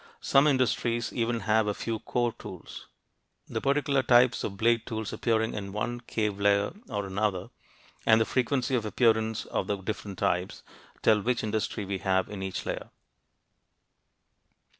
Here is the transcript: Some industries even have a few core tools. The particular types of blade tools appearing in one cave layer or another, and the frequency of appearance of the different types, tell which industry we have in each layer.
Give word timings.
Some 0.21 0.47
industries 0.47 1.13
even 1.13 1.41
have 1.41 1.67
a 1.67 1.75
few 1.75 1.99
core 1.99 2.33
tools. 2.33 2.87
The 3.47 3.61
particular 3.61 4.01
types 4.01 4.43
of 4.43 4.57
blade 4.57 4.87
tools 4.87 5.13
appearing 5.13 5.53
in 5.53 5.73
one 5.73 5.99
cave 5.99 6.39
layer 6.39 6.73
or 6.89 7.05
another, 7.05 7.51
and 8.03 8.19
the 8.19 8.25
frequency 8.25 8.73
of 8.73 8.83
appearance 8.83 9.45
of 9.45 9.67
the 9.67 9.77
different 9.77 10.17
types, 10.17 10.63
tell 11.03 11.21
which 11.21 11.43
industry 11.43 11.85
we 11.85 11.99
have 11.99 12.29
in 12.29 12.41
each 12.41 12.65
layer. 12.65 12.89